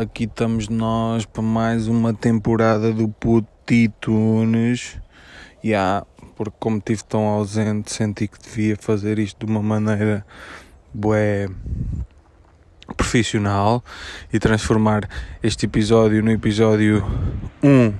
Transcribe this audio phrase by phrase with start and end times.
[0.00, 4.98] aqui estamos nós para mais uma temporada do Putitunes.
[5.62, 10.24] Yeah, porque como estive tão ausente, senti que devia fazer isto de uma maneira
[10.94, 11.48] bué
[12.96, 13.84] profissional
[14.32, 15.06] e transformar
[15.42, 17.04] este episódio no episódio
[17.62, 17.92] 1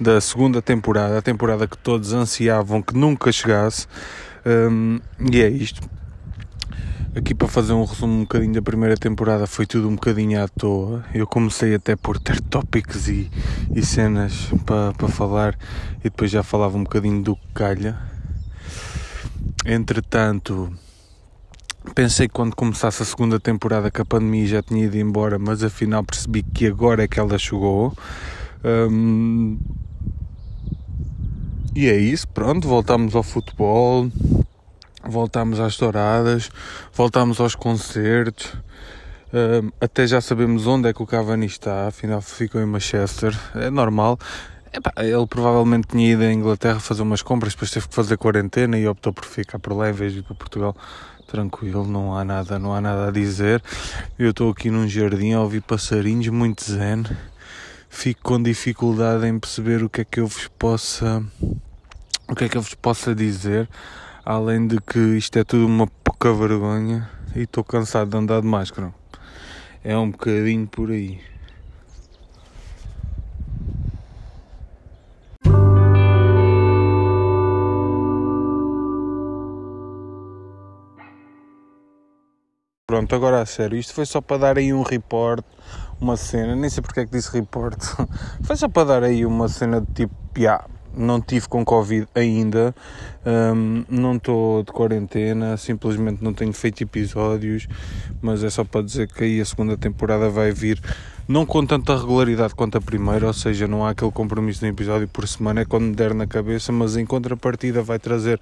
[0.00, 3.86] da segunda temporada, a temporada que todos ansiavam que nunca chegasse.
[4.44, 4.98] Um,
[5.32, 5.88] e é isto.
[7.16, 10.48] Aqui para fazer um resumo um bocadinho da primeira temporada foi tudo um bocadinho à
[10.48, 11.04] toa.
[11.14, 13.30] Eu comecei até por ter tópicos e,
[13.72, 15.56] e cenas para, para falar
[16.00, 17.96] e depois já falava um bocadinho do que calha.
[19.64, 20.72] Entretanto,
[21.94, 25.62] pensei que quando começasse a segunda temporada que a pandemia já tinha ido embora, mas
[25.62, 27.96] afinal percebi que agora é que ela chegou.
[28.64, 29.56] Um,
[31.76, 34.10] e é isso, pronto, voltamos ao futebol,
[35.06, 36.50] voltámos às touradas,
[36.92, 38.46] voltámos aos concertos,
[39.32, 43.70] uh, até já sabemos onde é que o Cavani está, afinal ficou em Manchester, é
[43.70, 44.18] normal.
[44.72, 48.76] Epá, ele provavelmente tinha ido à Inglaterra fazer umas compras, depois teve que fazer quarentena
[48.76, 50.76] e optou por ficar por lá em vez de ir para Portugal.
[51.28, 53.62] Tranquilo, não há nada, não há nada a dizer.
[54.18, 57.04] Eu estou aqui num jardim a ouvir passarinhos, muito zen.
[57.88, 61.24] Fico com dificuldade em perceber o que é que eu vos possa,
[62.28, 63.68] o que é que eu vos possa dizer
[64.26, 68.46] Além de que isto é tudo uma pouca vergonha e estou cansado de andar de
[68.46, 68.94] máscara.
[69.84, 71.20] É um bocadinho por aí.
[82.86, 85.44] Pronto, agora a sério, isto foi só para dar aí um report,
[86.00, 87.76] uma cena, nem sei porque é que disse report,
[88.42, 90.64] foi só para dar aí uma cena de tipo, yeah,
[90.96, 92.74] não tive com Covid ainda,
[93.24, 97.66] um, não estou de quarentena, simplesmente não tenho feito episódios,
[98.20, 100.80] mas é só para dizer que aí a segunda temporada vai vir,
[101.26, 104.68] não com tanta regularidade quanto a primeira, ou seja, não há aquele compromisso de um
[104.68, 108.38] episódio por semana, é quando der na cabeça, mas em contrapartida vai trazer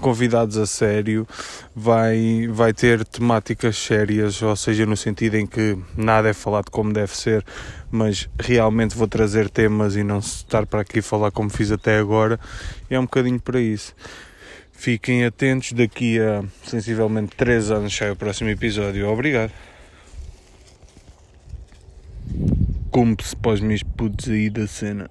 [0.00, 1.26] convidados a sério,
[1.74, 6.92] vai, vai ter temáticas sérias, ou seja, no sentido em que nada é falado como
[6.92, 7.44] deve ser,
[7.90, 12.38] mas realmente vou trazer temas e não estar para aqui falar como fiz até agora,
[12.90, 13.94] é um bocadinho para isso.
[14.72, 19.08] Fiquem atentos, daqui a sensivelmente 3 anos sai o próximo episódio.
[19.08, 19.52] Obrigado.
[22.94, 25.10] Como se pós meus putos aí da cena.